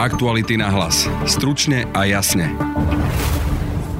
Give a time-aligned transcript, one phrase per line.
[0.00, 1.04] Aktuality na hlas.
[1.28, 2.48] Stručne a jasne.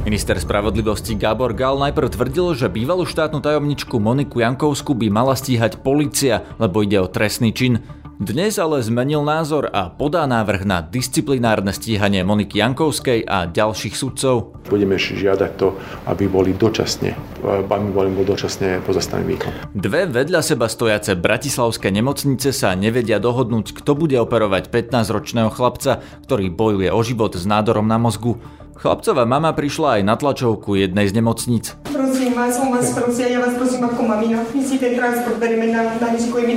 [0.01, 5.85] Minister spravodlivosti Gábor Gal najprv tvrdil, že bývalú štátnu tajomničku Moniku Jankovsku by mala stíhať
[5.85, 7.85] policia, lebo ide o trestný čin.
[8.21, 14.61] Dnes ale zmenil názor a podá návrh na disciplinárne stíhanie Moniky Jankovskej a ďalších sudcov.
[14.69, 15.73] Budeme žiadať to,
[16.05, 19.73] aby boli dočasne, aby boli dočasne pozastavený výkon.
[19.73, 26.53] Dve vedľa seba stojace bratislavské nemocnice sa nevedia dohodnúť, kto bude operovať 15-ročného chlapca, ktorý
[26.53, 28.37] bojuje o život s nádorom na mozgu.
[28.77, 31.73] Chlapcová mama prišla aj na tlačovku jednej z nemocníc.
[31.89, 34.45] Prosím vás, on vás prosia, ja vás prosím ako mamina.
[34.53, 36.09] My si ten transport berieme na, na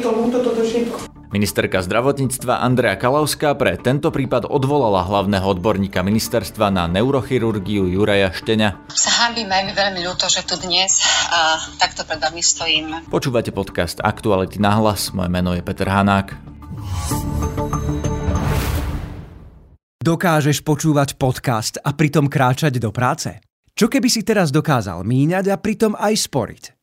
[0.04, 1.23] to ľúto, toto všetko.
[1.34, 8.94] Ministerka zdravotníctva Andrea Kalavská pre tento prípad odvolala hlavného odborníka ministerstva na neurochirurgiu Juraja Šteňa.
[8.94, 11.02] Sa hambím aj mi veľmi ľúto, že tu dnes
[11.34, 13.10] a takto pred vami stojím.
[13.10, 16.38] Počúvate podcast Aktuality na hlas, moje meno je Peter Hanák.
[20.06, 23.42] Dokážeš počúvať podcast a pritom kráčať do práce?
[23.74, 26.83] Čo keby si teraz dokázal míňať a pritom aj sporiť?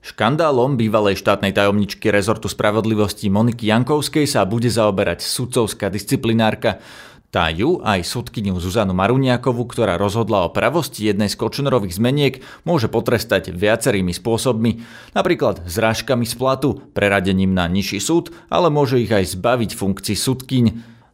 [0.00, 6.80] Škandálom bývalej štátnej tajomničky rezortu spravodlivosti Moniky Jankovskej sa bude zaoberať sudcovská disciplinárka.
[7.28, 12.34] Tá ju aj sudkyniu Zuzanu Maruniakovu, ktorá rozhodla o pravosti jednej z Kočnerových zmeniek,
[12.64, 14.80] môže potrestať viacerými spôsobmi,
[15.12, 20.64] napríklad zrážkami z platu, preradením na nižší súd, ale môže ich aj zbaviť funkcií sudkyň.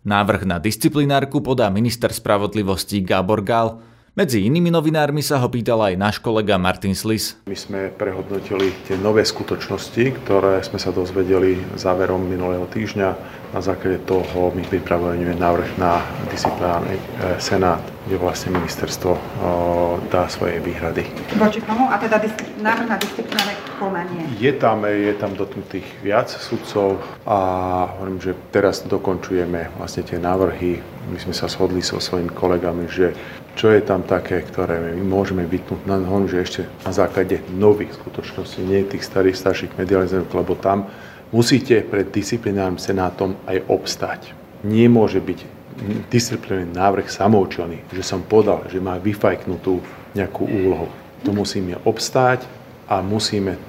[0.07, 3.83] Návrh na disciplinárku podá minister spravodlivosti Gábor Gál.
[4.17, 7.37] Medzi inými novinármi sa ho pýtal aj náš kolega Martin Slis.
[7.45, 13.09] My sme prehodnotili tie nové skutočnosti, ktoré sme sa dozvedeli záverom minulého týždňa.
[13.53, 16.01] Na základe toho my pripravujeme návrh na
[16.33, 17.03] disciplinárny e,
[17.37, 19.21] senát, kde vlastne ministerstvo
[20.09, 21.05] dá svoje výhrady.
[21.37, 21.85] Voči komu?
[21.93, 22.17] A teda
[22.65, 24.25] návrh na disciplinárne konanie?
[24.41, 26.99] Je tam, je tam dotknutých viac sudcov
[27.29, 27.39] a
[27.97, 30.81] hovorím, že teraz dokončujeme vlastne tie návrhy.
[31.13, 33.15] My sme sa shodli so svojimi kolegami, že
[33.57, 37.97] čo je tam také, ktoré my môžeme vytnúť na nohom, že ešte na základe nových
[37.97, 40.93] skutočností, nie tých starých, starších medializmov, lebo tam
[41.33, 44.21] musíte pred disciplinárnym senátom aj obstať.
[44.61, 45.39] Nemôže byť
[46.13, 49.81] disciplinárny návrh samoučelný, že som podal, že má vyfajknutú
[50.17, 50.89] nejakú úlohu.
[51.25, 52.45] To musíme obstáť
[52.87, 53.61] a musíme e,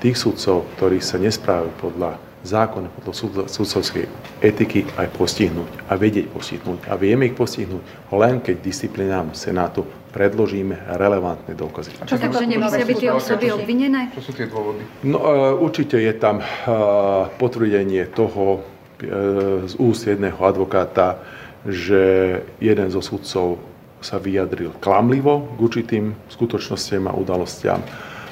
[0.00, 2.10] tých sudcov, ktorí sa nesprávajú podľa
[2.46, 3.12] zákon podľa
[3.50, 4.06] sudcovskej
[4.38, 6.86] etiky aj postihnúť a vedieť postihnúť.
[6.86, 7.82] A vieme ich postihnúť
[8.14, 9.82] len keď disciplinám Senátu
[10.14, 11.98] predložíme relevantné dôkazy.
[12.00, 14.14] A čo že nemusia byť tie osoby obvinené?
[14.14, 14.80] Čo sú tie dôvody?
[15.04, 21.20] No, uh, určite je tam uh, potvrdenie toho uh, z úst jedného advokáta,
[21.66, 23.60] že jeden zo sudcov
[23.98, 27.82] sa vyjadril klamlivo k určitým skutočnostiam a udalostiam.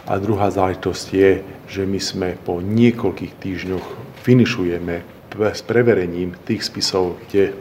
[0.04, 1.30] A druhá záležitosť je,
[1.64, 3.86] že my sme po niekoľkých týždňoch
[4.20, 4.96] finišujeme
[5.34, 7.52] s preverením tých spisov, kde e,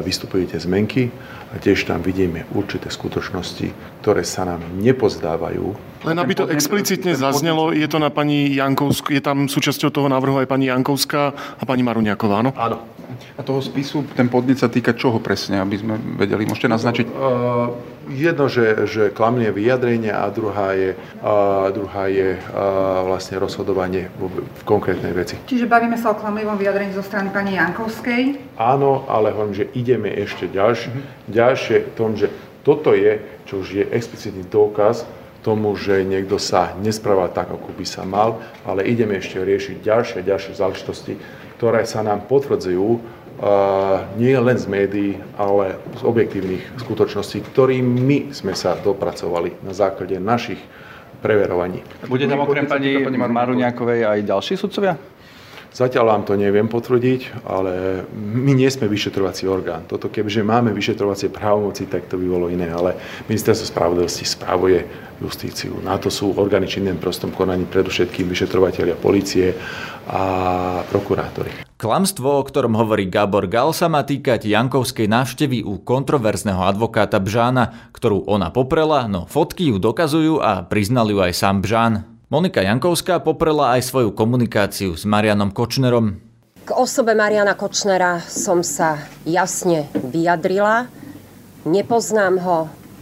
[0.00, 1.10] vystupujete zmenky
[1.50, 5.90] a tiež tam vidíme určité skutočnosti, ktoré sa nám nepozdávajú.
[6.06, 10.40] Len aby to explicitne zaznelo, je to na pani Jankovsku, je tam súčasťou toho návrhu
[10.40, 12.50] aj pani Jankovská a pani Maruniaková, áno?
[12.56, 12.78] Áno.
[13.36, 16.46] A toho spisu, ten podnet sa týka čoho presne, aby sme vedeli?
[16.46, 17.06] Môžete naznačiť?
[17.10, 17.74] Uh,
[18.06, 24.46] jedno, že, že klamné vyjadrenie a druhá je, uh, druhá je uh, vlastne rozhodovanie v,
[24.46, 25.36] v konkrétnej veci.
[25.50, 28.54] Čiže bavíme sa o klamlivom vyjadrení zo strany pani Jankovskej?
[28.56, 31.34] Áno, ale hovorím, že ideme ešte ďalšie, mm-hmm.
[31.40, 32.28] Ďalšie tom, že
[32.60, 33.16] toto je,
[33.48, 35.08] čo už je explicitný dôkaz
[35.40, 40.20] tomu, že niekto sa nespráva tak, ako by sa mal, ale ideme ešte riešiť ďalšie,
[40.20, 41.16] ďalšie záležitosti,
[41.56, 43.00] ktoré sa nám potvrdzujú
[44.20, 50.20] nie len z médií, ale z objektívnych skutočností, ktorým my sme sa dopracovali na základe
[50.20, 50.60] našich
[51.24, 51.80] preverovaní.
[52.04, 54.92] Bude tam okrem pani, pani Maruňákovej aj ďalší sudcovia?
[55.70, 59.86] Zatiaľ vám to neviem potvrdiť, ale my nie sme vyšetrovací orgán.
[59.86, 62.98] Toto kebyže máme vyšetrovacie právomoci, tak to by bolo iné, ale
[63.30, 64.82] ministerstvo spravodlivosti spravuje
[65.22, 65.78] justíciu.
[65.78, 69.54] Na to sú orgány činným prostom konaní predovšetkým vyšetrovateľia policie
[70.10, 70.22] a
[70.90, 71.62] prokurátori.
[71.80, 77.88] Klamstvo, o ktorom hovorí Gabor Gal, sa má týkať Jankovskej návštevy u kontroverzného advokáta Bžána,
[77.94, 82.19] ktorú ona poprela, no fotky ju dokazujú a priznal ju aj sám Bžán.
[82.30, 86.22] Monika Jankovská poprela aj svoju komunikáciu s Marianom Kočnerom.
[86.62, 90.86] K osobe Mariana Kočnera som sa jasne vyjadrila.
[91.66, 92.58] Nepoznám ho,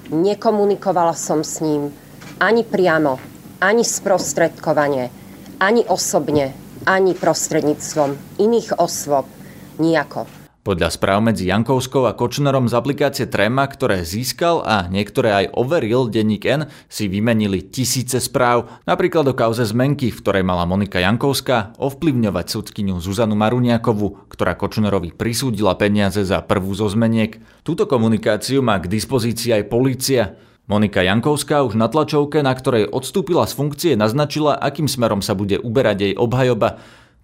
[0.08, 1.92] Nekomunikovala som s ním
[2.40, 3.20] ani priamo,
[3.60, 5.12] ani sprostredkovanie,
[5.60, 6.56] ani osobne,
[6.88, 9.28] ani prostredníctvom iných osôb.
[9.76, 10.38] Nijako.
[10.69, 16.12] Podľa správ medzi Jankovskou a Kočnerom z aplikácie Trema, ktoré získal a niektoré aj overil
[16.12, 21.73] denník N, si vymenili tisíce správ, napríklad o kauze zmenky, v ktorej mala Monika Jankovská
[21.81, 27.41] ovplyvňovať sudkyňu Zuzanu Maruniakovu, ktorá Kočnerovi prisúdila peniaze za prvú zo zmeniek.
[27.64, 30.37] Túto komunikáciu má k dispozícii aj polícia.
[30.69, 35.56] Monika Jankovská už na tlačovke, na ktorej odstúpila z funkcie, naznačila, akým smerom sa bude
[35.56, 36.76] uberať jej obhajoba.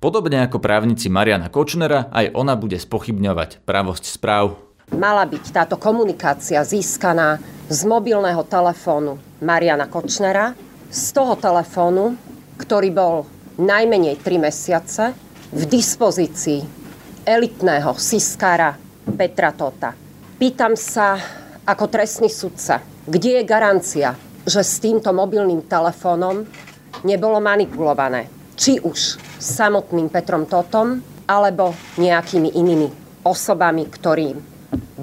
[0.05, 4.53] Podobne ako právnici Mariana Kočnera, aj ona bude spochybňovať pravosť správ.
[4.93, 7.41] Mala byť táto komunikácia získaná
[7.73, 10.53] z mobilného telefónu Mariana Kočnera,
[10.93, 12.21] z toho telefónu,
[12.61, 13.25] ktorý bol
[13.57, 15.17] najmenej 3 mesiace
[15.49, 16.61] v dispozícii
[17.25, 18.77] elitného siskára
[19.09, 19.97] Petra Tota.
[20.37, 21.17] Pýtam sa
[21.65, 24.13] ako trestný sudca, kde je garancia,
[24.45, 26.45] že s týmto mobilným telefónom
[27.09, 32.89] nebolo manipulované či už samotným Petrom Totom, alebo nejakými inými
[33.29, 34.41] osobami, ktorým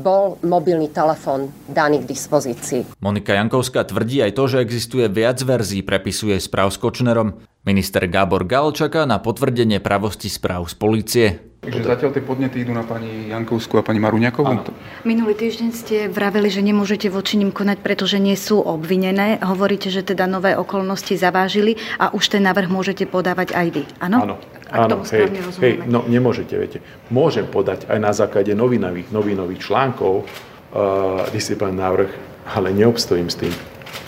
[0.02, 2.98] bol mobilný telefón daný k dispozícii.
[3.00, 7.40] Monika Jankovská tvrdí aj to, že existuje viac verzií prepisuje správ s Kočnerom.
[7.62, 11.51] Minister Gábor Gal čaká na potvrdenie pravosti správ z policie.
[11.62, 14.50] Takže zatiaľ tie podnety idú na pani Jankovskú a pani Maruňakovú?
[14.50, 14.66] Áno.
[15.06, 19.38] Minulý týždeň ste vraveli, že nemôžete voči nim konať, pretože nie sú obvinené.
[19.46, 23.84] Hovoríte, že teda nové okolnosti zavážili a už ten návrh môžete podávať aj vy.
[24.02, 24.18] Áno?
[24.26, 24.36] Áno.
[24.72, 25.28] Áno, hej,
[25.60, 26.80] hej, no nemôžete, viete.
[27.12, 32.12] Môžem podať aj na základe novinových, novinových článkov uh, disciplinárny návrh,
[32.56, 33.54] ale neobstojím s tým.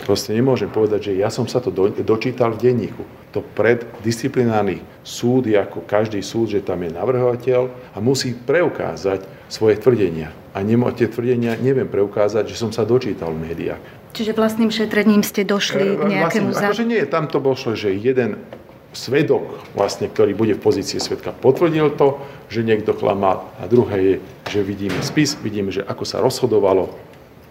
[0.08, 3.04] Proste nemôžem povedať, že ja som sa to do, dočítal v denníku.
[3.34, 7.62] To preddisciplinárny súd je ako každý súd, že tam je navrhovateľ
[7.94, 10.30] a musí preukázať svoje tvrdenia.
[10.54, 13.82] A nemo, tie tvrdenia neviem preukázať, že som sa dočítal v médiách.
[14.14, 16.54] Čiže vlastným šetrením ste došli k nejakému...
[16.54, 18.38] Vlastne, akože nie, tam to bolo, že jeden
[18.94, 22.22] svedok, vlastne, ktorý bude v pozícii svedka, potvrdil to,
[22.54, 24.16] že niekto klamal a druhé je,
[24.54, 26.94] že vidíme spis, vidíme, že ako sa rozhodovalo,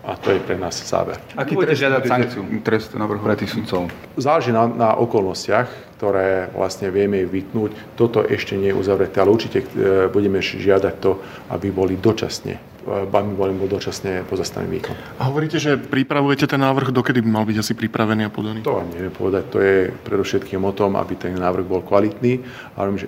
[0.03, 1.19] a to je pre nás záver.
[1.39, 2.43] Aký trest žiadať sankciu?
[2.67, 2.91] Trest
[3.39, 3.87] tých sudcov?
[4.19, 7.95] Záleží na, na okolnostiach, ktoré vlastne vieme vytnúť.
[7.95, 9.67] Toto ešte nie je uzavreté, ale určite e,
[10.11, 11.23] budeme žiadať to,
[11.55, 14.95] aby boli dočasne aby bol dočasne pozastavený výkon.
[15.19, 18.61] A hovoríte, že pripravujete ten návrh, dokedy by mal byť asi pripravený a podaný?
[18.67, 22.43] To vám neviem povedať, to je predovšetkým o tom, aby ten návrh bol kvalitný,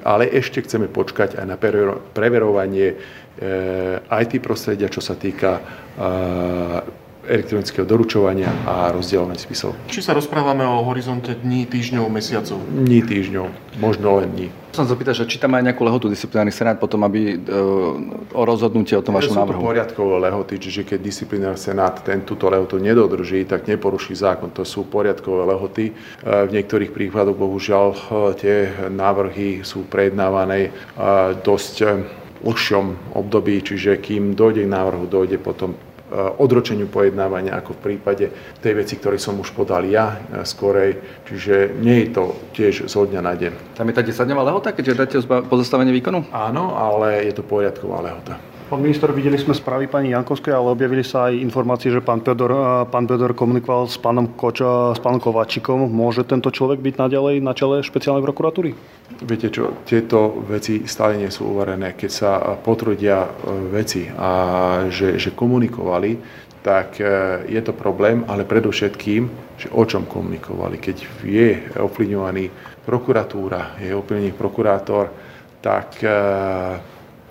[0.03, 1.57] ale ešte chceme počkať aj na
[2.15, 2.97] preverovanie
[4.09, 9.73] IT prostredia, čo sa týka eh, elektronického doručovania a rozdielovania spisov.
[9.89, 12.61] Či sa rozprávame o horizonte dní, týždňov, mesiacov?
[12.69, 13.47] Dní, týždňov,
[13.81, 14.49] možno len dní.
[14.75, 17.55] Som sa pýtať, že či tam má nejakú lehotu disciplinárny senát potom, aby e,
[18.35, 19.63] o rozhodnutie o tom vašom návrhu?
[19.63, 24.51] Sú to poriadkové lehoty, čiže keď disciplinárny senát ten túto lehotu nedodrží, tak neporuší zákon.
[24.51, 25.85] To sú poriadkové lehoty.
[25.91, 25.93] E,
[26.27, 27.99] v niektorých prípadoch bohužiaľ e,
[28.35, 28.57] tie
[28.91, 30.75] návrhy sú prejednávané
[31.47, 31.75] dosť
[32.45, 35.73] dlhšom období, čiže kým dojde k návrhu, dojde potom
[36.13, 38.29] odročeniu pojednávania, ako v prípade
[38.61, 41.01] tej veci, ktorý som už podal ja eh, skorej.
[41.25, 43.53] Čiže nie je to tiež zo dňa na deň.
[43.75, 46.29] Tam je tá 10-dňová lehota, keďže dáte pozastavenie výkonu?
[46.31, 48.54] Áno, ale je to poriadková lehota.
[48.65, 52.49] Pán minister, videli sme správy pani Jankovskej, ale objavili sa aj informácie, že pán Pedor,
[52.89, 55.85] pán Pedor komunikoval s pánom, Koča, s pánom Kováčikom.
[55.85, 58.73] Môže tento človek byť naďalej na čele špeciálnej prokuratúry?
[59.21, 61.93] Viete čo, tieto veci stále nie sú uvarené.
[61.93, 63.29] Keď sa potvrdia e,
[63.69, 64.31] veci a
[64.89, 66.17] že, že komunikovali,
[66.65, 69.23] tak e, je to problém, ale predovšetkým,
[69.61, 70.81] že o čom komunikovali.
[70.81, 72.49] Keď je ovplyvňovaný
[72.89, 75.13] prokuratúra, je ovplyvňovaný prokurátor,
[75.61, 76.09] tak e,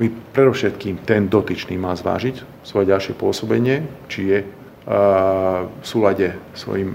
[0.03, 4.39] my predovšetkým ten dotyčný má zvážiť svoje ďalšie pôsobenie, či je
[4.83, 6.91] v súlade svojim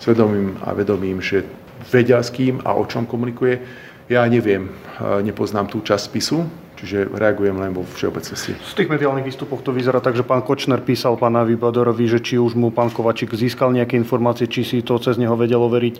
[0.00, 1.44] svedomím a vedomím, že
[1.92, 3.60] vedia s kým a o čom komunikuje
[4.08, 4.68] ja neviem,
[5.00, 6.44] nepoznám tú časť spisu,
[6.76, 8.52] čiže reagujem len vo všeobecnosti.
[8.52, 12.36] Z tých mediálnych výstupov to vyzerá tak, že pán Kočner písal pánovi Badorovi, že či
[12.36, 15.96] už mu pán Kovačík získal nejaké informácie, či si to cez neho vedelo veriť.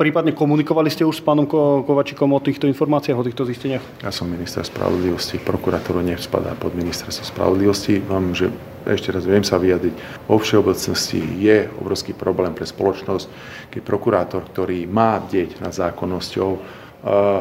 [0.00, 3.84] Prípadne komunikovali ste už s pánom Kovačikom o týchto informáciách, o týchto zisteniach?
[4.00, 8.00] Ja som minister spravodlivosti, prokuratúra nevspadá pod ministerstvo spravodlivosti.
[8.08, 8.48] Mám, že
[8.88, 10.24] ešte raz viem sa vyjadriť.
[10.24, 13.28] Vo všeobecnosti je obrovský problém pre spoločnosť,
[13.68, 16.50] keď prokurátor, ktorý má bdieť nad zákonnosťou,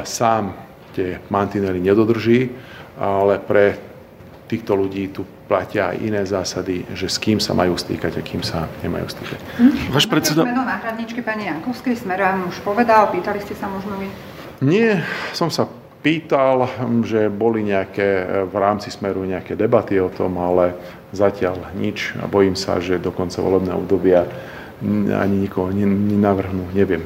[0.03, 0.51] sám
[0.91, 2.51] tie mantinely nedodrží,
[2.99, 3.79] ale pre
[4.51, 8.45] týchto ľudí tu platia aj iné zásady, že s kým sa majú stýkať a kým
[8.45, 9.39] sa nemajú stýkať.
[9.57, 9.73] Hm?
[9.89, 10.45] Váš predseda...
[10.45, 14.05] Meno náhradničky pani Jankovskej smer vám už povedal, pýtali ste sa možno vy?
[14.61, 15.01] Nie,
[15.33, 15.65] som sa
[16.05, 16.69] pýtal,
[17.03, 20.77] že boli nejaké v rámci Smeru nejaké debaty o tom, ale
[21.11, 24.23] zatiaľ nič a bojím sa, že do konca volebného obdobia
[25.11, 27.03] ani nikoho nenavrhnú, neviem.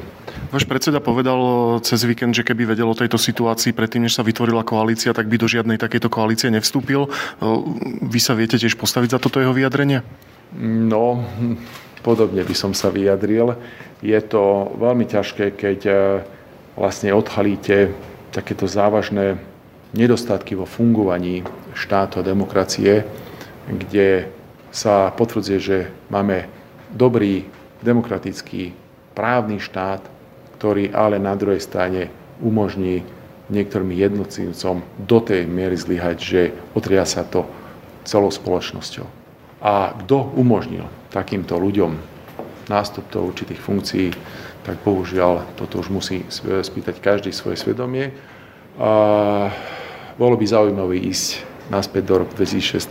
[0.54, 1.38] Váš predseda povedal
[1.82, 5.36] cez víkend, že keby vedel o tejto situácii predtým, než sa vytvorila koalícia, tak by
[5.40, 7.10] do žiadnej takejto koalície nevstúpil.
[8.02, 10.06] Vy sa viete tiež postaviť za toto jeho vyjadrenie?
[10.60, 11.26] No,
[12.06, 13.58] podobne by som sa vyjadril.
[14.04, 15.94] Je to veľmi ťažké, keď e,
[16.76, 17.90] vlastne odhalíte
[18.30, 19.40] takéto závažné
[19.96, 23.02] nedostatky vo fungovaní štátu a demokracie,
[23.66, 24.28] kde
[24.74, 25.78] sa potvrdzuje, že
[26.10, 26.50] máme
[26.92, 27.46] dobrý
[27.80, 28.74] demokratický
[29.14, 30.13] právny štát,
[30.64, 32.08] ktorý ale na druhej strane
[32.40, 33.04] umožní
[33.52, 36.40] niektorým jednotlivcom do tej miery zlyhať, že
[36.72, 37.44] otria sa to
[38.08, 39.04] celou spoločnosťou.
[39.60, 42.00] A kto umožnil takýmto ľuďom
[42.72, 44.08] nástup do určitých funkcií,
[44.64, 48.16] tak bohužiaľ toto už musí spýtať každý svoje svedomie.
[48.80, 49.52] A
[50.16, 52.88] bolo by zaujímavé ísť naspäť do roku 2016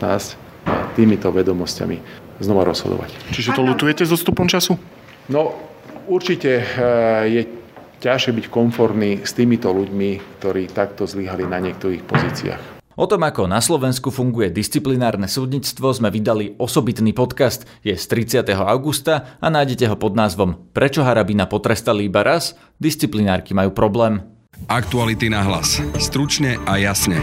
[0.70, 1.98] a týmito vedomosťami
[2.38, 3.34] znova rozhodovať.
[3.34, 4.78] Čiže to lutujete so stupom času?
[5.26, 5.58] No,
[6.06, 7.63] určite eh, je
[8.04, 12.64] ťažšie byť konformný s týmito ľuďmi, ktorí takto zlyhali na niektorých pozíciách.
[12.94, 17.66] O tom, ako na Slovensku funguje disciplinárne súdnictvo, sme vydali osobitný podcast.
[17.82, 18.54] Je z 30.
[18.54, 22.54] augusta a nájdete ho pod názvom Prečo Harabina potrestali iba raz?
[22.78, 24.22] Disciplinárky majú problém.
[24.70, 25.82] Aktuality na hlas.
[25.98, 27.18] Stručne a jasne.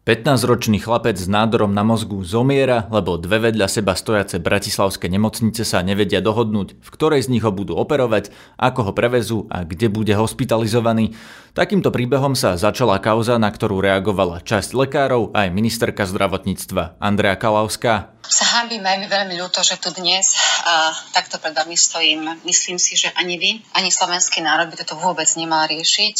[0.00, 5.84] 15-ročný chlapec s nádorom na mozgu zomiera, lebo dve vedľa seba stojace bratislavské nemocnice sa
[5.84, 10.16] nevedia dohodnúť, v ktorej z nich ho budú operovať, ako ho prevezú a kde bude
[10.16, 11.12] hospitalizovaný.
[11.52, 18.16] Takýmto príbehom sa začala kauza, na ktorú reagovala časť lekárov aj ministerka zdravotníctva Andrea Kalavská.
[18.24, 20.32] Sa hambíme, mi veľmi ľúto, že tu dnes
[20.64, 22.40] a takto pred vami stojím.
[22.48, 26.16] Myslím si, že ani vy, ani slovenský národ by toto vôbec nemal riešiť.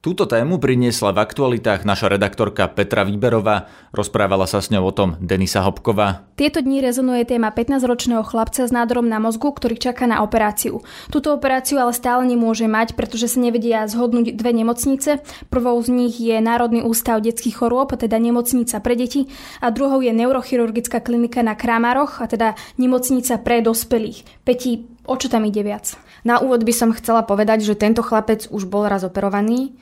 [0.00, 3.68] Túto tému priniesla v aktualitách naša redaktorka Petra Výberová.
[3.92, 6.24] Rozprávala sa s ňou o tom Denisa Hopková.
[6.40, 10.80] Tieto dní rezonuje téma 15-ročného chlapca s nádorom na mozgu, ktorý čaká na operáciu.
[11.12, 15.20] Túto operáciu ale stále nemôže mať, pretože sa nevedia zhodnúť dve nemocnice.
[15.52, 19.28] Prvou z nich je Národný ústav detských chorôb, teda nemocnica pre deti,
[19.60, 24.48] a druhou je neurochirurgická klinika na Krámaroch, a teda nemocnica pre dospelých.
[24.48, 24.80] Peti,
[25.10, 25.98] o čo tam ide viac?
[26.22, 29.74] Na úvod by som chcela povedať, že tento chlapec už bol raz operovaný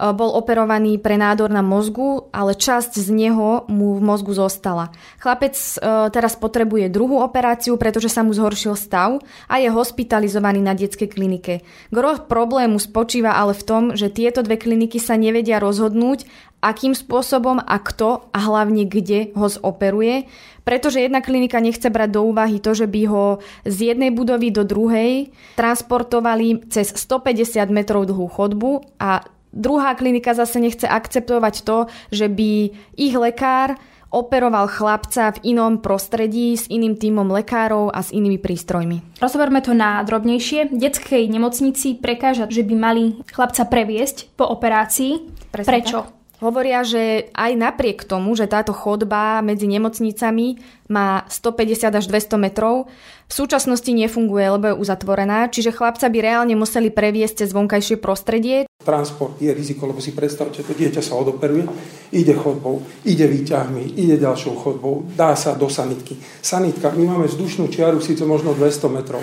[0.00, 4.88] bol operovaný pre nádor na mozgu, ale časť z neho mu v mozgu zostala.
[5.20, 5.76] Chlapec e,
[6.08, 11.60] teraz potrebuje druhú operáciu, pretože sa mu zhoršil stav a je hospitalizovaný na detskej klinike.
[11.92, 16.24] Gro problému spočíva ale v tom, že tieto dve kliniky sa nevedia rozhodnúť,
[16.60, 20.28] akým spôsobom a kto a hlavne kde ho zoperuje,
[20.64, 23.24] pretože jedna klinika nechce brať do úvahy to, že by ho
[23.64, 30.62] z jednej budovy do druhej transportovali cez 150 metrov dlhú chodbu a Druhá klinika zase
[30.62, 33.74] nechce akceptovať to, že by ich lekár
[34.10, 39.22] operoval chlapca v inom prostredí s iným týmom lekárov a s inými prístrojmi.
[39.22, 40.74] Rozoberme to na drobnejšie.
[40.74, 45.30] Detskej nemocnici prekáža, že by mali chlapca previesť po operácii.
[45.54, 45.98] Presne Prečo?
[46.02, 46.19] Tak?
[46.40, 50.56] Hovoria, že aj napriek tomu, že táto chodba medzi nemocnicami
[50.88, 52.88] má 150 až 200 metrov,
[53.28, 58.64] v súčasnosti nefunguje, lebo je uzatvorená, čiže chlapca by reálne museli previesť cez vonkajšie prostredie.
[58.80, 61.68] Transport je riziko, lebo si predstavte, to dieťa sa odoperuje,
[62.16, 66.16] ide chodbou, ide výťahmi, ide ďalšou chodbou, dá sa do sanitky.
[66.40, 69.20] Sanitka, my máme vzdušnú čiaru síce možno 200 metrov.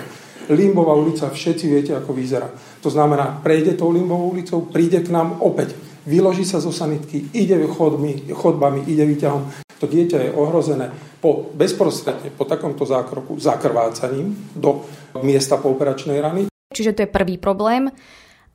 [0.48, 2.48] Limbová ulica, všetci viete, ako vyzerá.
[2.80, 7.60] To znamená, prejde tou Limbovou ulicou, príde k nám opäť vyloží sa zo sanitky, ide
[7.68, 9.68] chodmi, chodbami, ide výťahom.
[9.78, 14.88] To dieťa je ohrozené po, bezprostredne po takomto zákroku zakrvácaním do
[15.20, 16.40] miesta pooperačnej rany.
[16.72, 17.92] Čiže to je prvý problém.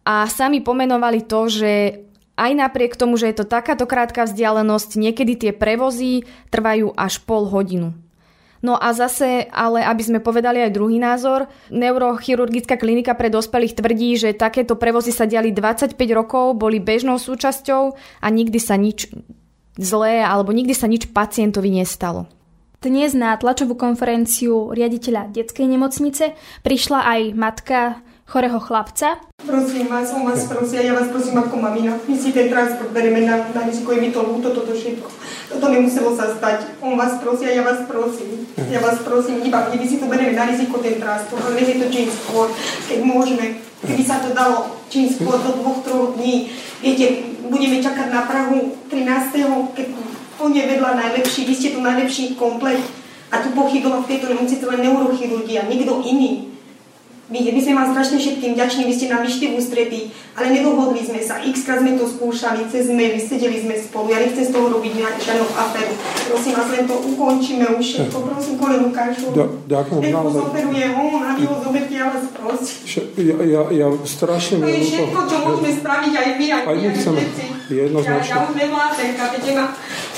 [0.03, 2.03] A sami pomenovali to, že
[2.35, 7.45] aj napriek tomu, že je to takáto krátka vzdialenosť, niekedy tie prevozy trvajú až pol
[7.47, 7.93] hodinu.
[8.63, 14.15] No a zase, ale aby sme povedali aj druhý názor, neurochirurgická klinika pre dospelých tvrdí,
[14.15, 17.83] že takéto prevozy sa diali 25 rokov, boli bežnou súčasťou
[18.23, 19.11] a nikdy sa nič
[19.75, 22.31] zlé alebo nikdy sa nič pacientovi nestalo.
[22.79, 27.79] Dnes na tlačovú konferenciu riaditeľa detskej nemocnice prišla aj matka
[28.25, 29.17] chorého chlapca.
[29.45, 31.99] Prosím vás, on vás prosí, ja vás prosím ako mamina.
[32.07, 35.09] My si ten transport bereme na, na riziko, je mi to ľúto, toto všetko.
[35.51, 36.79] Toto nemuselo sa stať.
[36.79, 38.47] On vás prosí a ja vás prosím.
[38.71, 41.87] Ja vás prosím, iba keby si to bereme na riziko ten transport, ale je to
[41.91, 42.47] čím skôr,
[42.87, 43.59] keď môžeme.
[43.83, 46.47] Keby sa to dalo čím skôr do dvoch, troch dní.
[46.79, 49.75] Viete, budeme čakať na Prahu 13.
[49.75, 49.87] keď
[50.39, 52.79] on je vedľa najlepší, vy ste tu najlepší komplet.
[53.33, 56.52] A tu pochybila v tejto nemocnici len neurochirurgia, nikto iný
[57.33, 60.01] My, my sme vám strašne všetkým vďační, vy ste nám vyšli v ústretí,
[60.37, 61.41] ale nedohodli sme sa.
[61.41, 64.13] X krát sme to skúšali, cez maily, sedeli sme spolu.
[64.13, 65.97] Ja nechcem z toho robiť žiadnu aferu.
[66.29, 68.17] Prosím vás, len to ukončíme už všetko.
[68.29, 69.33] Prosím, kolegu Kášu.
[69.65, 70.01] Ďakujem.
[70.05, 73.01] Nech ho zoperuje on a vy ho zoberte, ja vás prosím.
[73.17, 74.61] Ja, ja, ja strašne...
[74.61, 77.21] To je všetko, čo môžeme spraviť aj my, aj, aj my chceme.
[77.73, 78.29] Jednoznačne.
[78.29, 79.65] Ja, ja už nevládem, chápete ma.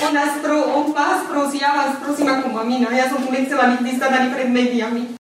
[0.04, 2.92] On, nás pro, on vás prosí, ja vás prosím ako mamina.
[2.92, 5.16] Ja som tu nechcela byť vystadaný pred médiami.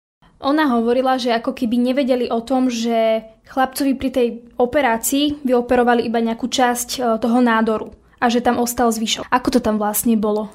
[0.42, 6.18] Ona hovorila, že ako keby nevedeli o tom, že chlapcovi pri tej operácii vyoperovali iba
[6.18, 9.30] nejakú časť e, toho nádoru a že tam ostal zvyšok.
[9.30, 10.50] Ako to tam vlastne bolo?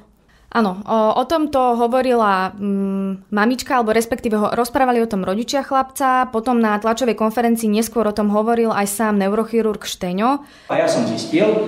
[0.47, 6.31] Áno, o, o tomto hovorila mm, mamička, alebo respektíve ho, rozprávali o tom rodičia chlapca,
[6.31, 10.47] potom na tlačovej konferencii neskôr o tom hovoril aj sám neurochirurg Šteňo.
[10.71, 11.67] A ja som zistil,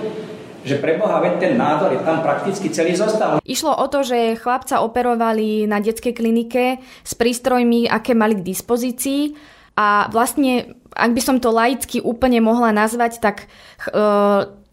[0.64, 3.40] že pre Boha, veď ten nádor je tam prakticky celý zostal.
[3.44, 9.34] Išlo o to, že chlapca operovali na detskej klinike s prístrojmi, aké mali k dispozícii
[9.80, 13.96] a vlastne, ak by som to laicky úplne mohla nazvať, tak e,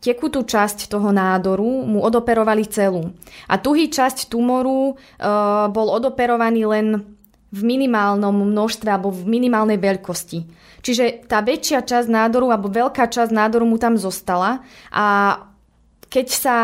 [0.04, 3.16] tekutú časť toho nádoru mu odoperovali celú.
[3.48, 4.94] A tuhý časť tumoru e,
[5.72, 6.88] bol odoperovaný len
[7.48, 10.40] v minimálnom množstve alebo v minimálnej veľkosti.
[10.84, 15.36] Čiže tá väčšia časť nádoru alebo veľká časť nádoru mu tam zostala a
[16.08, 16.58] keď sa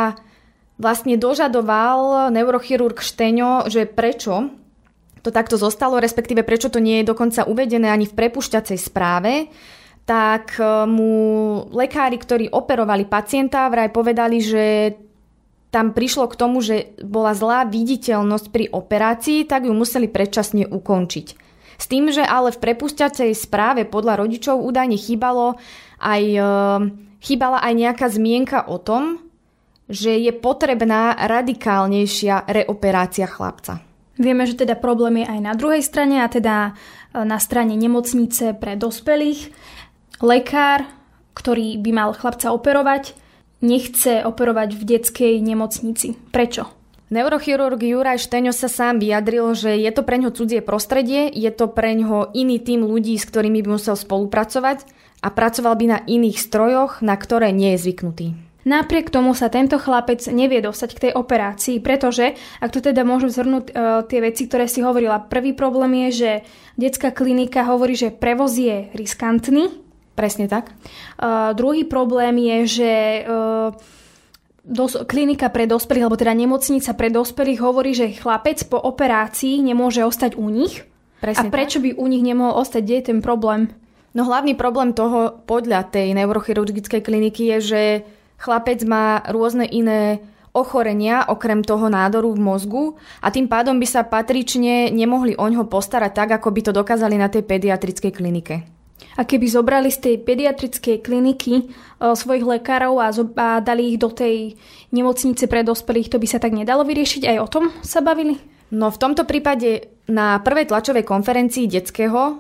[0.81, 4.51] vlastne dožadoval neurochirurg Šteňo, že prečo
[5.23, 9.47] to takto zostalo, respektíve prečo to nie je dokonca uvedené ani v prepušťacej správe,
[10.03, 11.15] tak e, mu
[11.71, 14.63] lekári, ktorí operovali pacienta, vraj povedali, že
[15.71, 21.27] tam prišlo k tomu, že bola zlá viditeľnosť pri operácii, tak ju museli predčasne ukončiť.
[21.79, 25.55] S tým, že ale v prepušťacej správe podľa rodičov údajne chýbalo
[26.03, 26.51] aj, e,
[27.23, 29.23] chýbala aj nejaká zmienka o tom,
[29.90, 33.84] že je potrebná radikálnejšia reoperácia chlapca.
[34.13, 36.72] Vieme, že teda problém je aj na druhej strane, a teda e,
[37.25, 39.50] na strane nemocnice pre dospelých.
[40.22, 40.86] Lekár,
[41.34, 43.18] ktorý by mal chlapca operovať,
[43.66, 46.13] nechce operovať v detskej nemocnici.
[46.30, 46.70] Prečo?
[47.13, 51.70] Neurochirurg Juraj Šteňo sa sám vyjadril, že je to pre ňo cudzie prostredie, je to
[51.70, 54.82] pre ňo iný tým ľudí, s ktorými by musel spolupracovať
[55.22, 58.28] a pracoval by na iných strojoch, na ktoré nie je zvyknutý.
[58.63, 63.28] Napriek tomu sa tento chlapec nevie dostať k tej operácii, pretože, ak to teda môžu
[63.28, 63.71] zhrnúť e,
[64.08, 66.32] tie veci, ktoré si hovorila, prvý problém je, že
[66.80, 69.67] detská klinika hovorí, že prevoz je riskantný.
[70.15, 70.71] Presne tak.
[70.71, 70.73] E,
[71.60, 73.21] druhý problém je, že e,
[74.63, 80.08] dos- klinika pre dospelých, alebo teda nemocnica pre dospelých hovorí, že chlapec po operácii nemôže
[80.08, 80.88] ostať u nich.
[81.19, 81.88] Presne A prečo tak?
[81.88, 82.82] by u nich nemohol ostať?
[82.84, 83.71] Kde je ten problém?
[84.13, 87.82] No hlavný problém toho podľa tej neurochirurgickej kliniky je, že
[88.38, 92.84] Chlapec má rôzne iné ochorenia okrem toho nádoru v mozgu
[93.19, 97.17] a tým pádom by sa patrične nemohli o ňo postarať tak, ako by to dokázali
[97.17, 98.56] na tej pediatrickej klinike.
[99.17, 101.63] A keby zobrali z tej pediatrickej kliniky e,
[102.02, 104.58] svojich lekárov a, zo- a dali ich do tej
[104.89, 107.30] nemocnice pre dospelých, to by sa tak nedalo vyriešiť?
[107.30, 108.41] Aj o tom sa bavili?
[108.74, 112.34] No v tomto prípade na prvej tlačovej konferencii detského, e,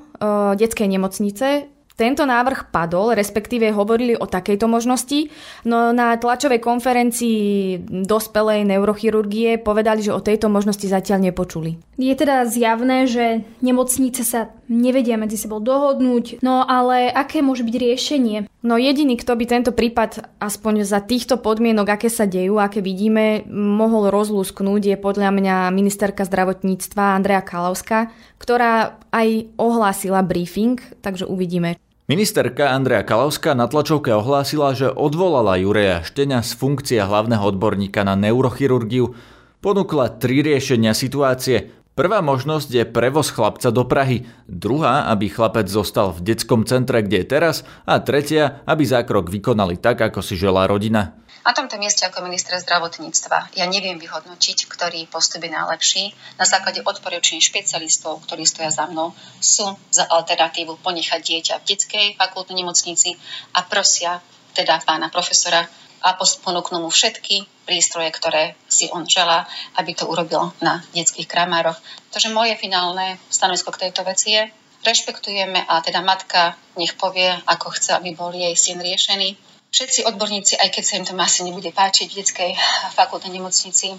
[0.57, 5.29] detskej nemocnice tento návrh padol, respektíve hovorili o takejto možnosti,
[5.65, 11.77] no na tlačovej konferencii dospelej neurochirurgie povedali, že o tejto možnosti zatiaľ nepočuli.
[12.01, 17.75] Je teda zjavné, že nemocnice sa nevedia medzi sebou dohodnúť, no ale aké môže byť
[17.77, 18.37] riešenie?
[18.63, 23.43] No jediný, kto by tento prípad aspoň za týchto podmienok, aké sa dejú, aké vidíme,
[23.51, 31.82] mohol rozlúsknúť, je podľa mňa ministerka zdravotníctva Andrea Kalavska, ktorá aj ohlásila briefing, takže uvidíme.
[32.03, 38.19] Ministerka Andrea Kalavská na tlačovke ohlásila, že odvolala Jureja Šteňa z funkcie hlavného odborníka na
[38.19, 39.15] neurochirurgiu.
[39.63, 41.71] Ponúkla tri riešenia situácie.
[41.93, 47.21] Prvá možnosť je prevoz chlapca do Prahy, druhá, aby chlapec zostal v detskom centre, kde
[47.21, 51.13] je teraz a tretia, aby zákrok vykonali tak, ako si želá rodina.
[51.45, 56.03] Na tomto mieste ako minister zdravotníctva ja neviem vyhodnotiť, ktorý postup je najlepší.
[56.41, 62.05] Na základe odporúčení špecialistov, ktorí stoja za mnou, sú za alternatívu ponechať dieťa v detskej
[62.17, 63.21] fakultnej nemocnici
[63.53, 64.17] a prosia
[64.57, 65.61] teda pána profesora
[66.03, 69.47] a ponúknú mu všetky prístroje, ktoré si on želá,
[69.79, 71.79] aby to urobil na detských kramároch.
[72.11, 74.43] Takže moje finálne stanovisko k tejto veci je,
[74.83, 80.53] rešpektujeme a teda matka nech povie, ako chce, aby bol jej syn riešený všetci odborníci,
[80.61, 82.51] aj keď sa im to asi nebude páčiť v detskej
[82.93, 83.97] fakultnej nemocnici,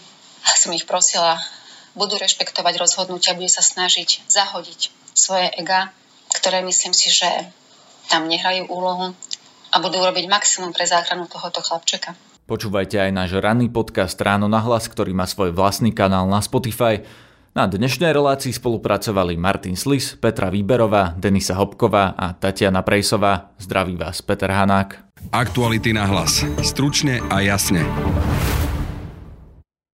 [0.54, 1.42] som ich prosila,
[1.98, 5.90] budú rešpektovať rozhodnutia, bude sa snažiť zahodiť svoje ega,
[6.30, 7.26] ktoré myslím si, že
[8.06, 9.18] tam nehrajú úlohu
[9.74, 12.14] a budú robiť maximum pre záchranu tohoto chlapčeka.
[12.46, 17.02] Počúvajte aj náš ranný podcast Ráno na hlas, ktorý má svoj vlastný kanál na Spotify.
[17.54, 23.54] Na dnešnej relácii spolupracovali Martin Slis, Petra Výberová, Denisa Hopková a Tatiana Prejsová.
[23.58, 25.02] Zdraví vás Peter Hanák.
[25.32, 26.44] Aktuality na hlas.
[26.60, 27.86] Stručne a jasne.